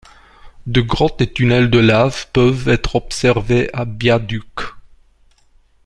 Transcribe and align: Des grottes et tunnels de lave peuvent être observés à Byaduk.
Des 0.65 0.83
grottes 0.83 1.21
et 1.21 1.31
tunnels 1.31 1.69
de 1.69 1.77
lave 1.77 2.25
peuvent 2.33 2.67
être 2.69 2.95
observés 2.95 3.69
à 3.71 3.85
Byaduk. 3.85 4.61